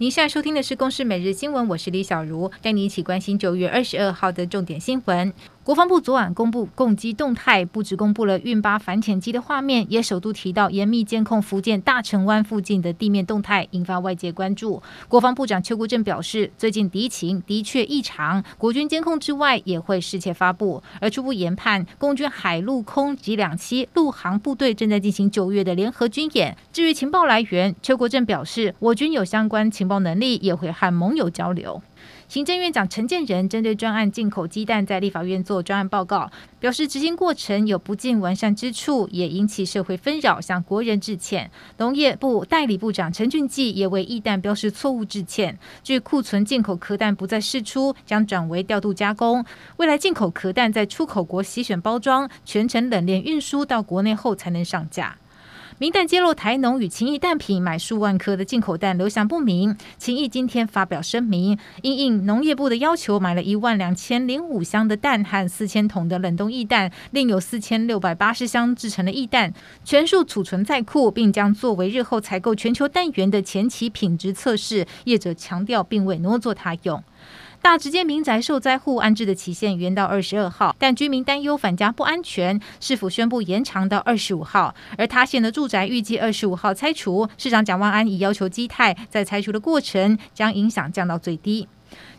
[0.00, 5.30] 您现在收听的是《公视每日新闻》，我是李小茹，带你一起关心九月二十二号的重点新闻。
[5.62, 14.82] 国防部昨晚公布共机动态，不止公布了运八反潜机的画面，也首度提到严密监控福建大城湾附近的地面动态，引发外界关注。
[15.06, 20.82] 国防部长邱国正表示，最近敌情的确异常，国军监控之外也会适切发布。
[20.98, 26.56] 而初步研判，共军海陆空及两栖陆航部队正在进行九月的联合军演。
[26.72, 31.82] 至于情报来源，邱国正表示，我军有相关情报能力，也会和盟友交流。
[32.30, 36.30] 行政院长陈建仁针对专案进口鸡蛋在立法院做专案报告，
[36.60, 41.50] 表示执行过程有不尽完善之处，也引起社会纷扰，向国人致歉。
[41.78, 45.58] 农业部代理部长陈俊记也为液蛋标示错误致歉。
[45.82, 49.44] 据库存进口壳蛋不再释出，将转为调度加工。
[49.78, 55.16] 未来进口壳蛋在出口国洗选包装，全程冷链运输到国内后才能上架。
[55.80, 74.86] 明蛋揭露台农与勤益蛋品买数万颗的进口蛋流向不明，勤益今天发表声明，因应农业部的要求，买了一万两千零五箱的蛋和四千桶的冷冻液蛋，另有四千六百八十箱制成的液蛋，全数储存在库，并将作为日后采购全球蛋源的前期品质测试。
[75.04, 77.02] 业者强调，并未挪作他用。
[77.62, 84.74] 大直街民宅受灾户安置的期限延到二十二号，但居民担忧返家不安全，市府宣布延长到二十五号。
[84.96, 87.28] 而塌陷的住宅预计二十五号拆除。
[87.36, 91.68] 市长蒋万安已要求基泰在拆除的过程将影响降到最低。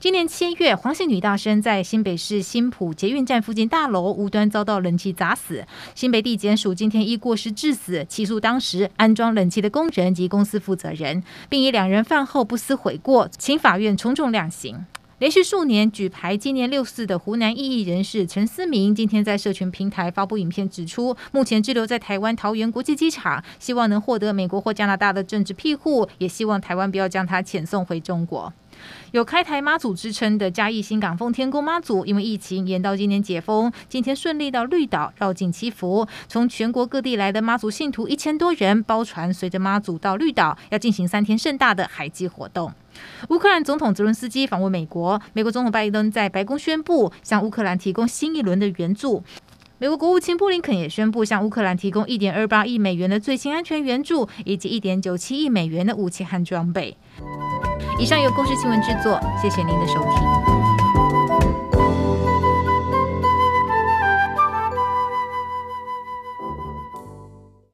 [0.00, 5.64] 今年七月，黄姓女大生在新北市新埔捷运站附近大楼无端遭到冷气砸死，
[5.94, 14.84] 新北地检署今天依过失致死起诉当时安装冷气的工人及公司负责人，并以两人犯后不思悔过，请法院从重量刑。
[15.18, 28.52] 连续数年举牌今年六四的湖南异议人士陈思明，今天在社群平台发布影片，指出目前滞留在台湾桃园国际机场，希望能获得美国或加拿大的政治庇护，也希望台湾不要将他遣送回中国。
[29.12, 36.06] 有开台妈祖之称的嘉义新港奉天宫妈祖，因为疫情延到今年解封，今天顺利到绿岛绕境祈福。
[36.28, 42.72] 从全国各地来的妈祖信徒一千多人包船，随着妈祖到绿岛，要进行三天盛大的海祭活动。
[43.28, 49.22] 乌克兰总统泽伦斯基访问美国，美国总统拜登在白宫宣布向乌克兰提供新一轮的援助。
[49.80, 56.96] 美国国务卿布林肯也宣布向乌克兰提供一点二八亿美元的最新安全援助，以及一点九七亿美元的武器和装备。
[57.98, 60.67] 以上由公视新闻制作，谢谢您的收听。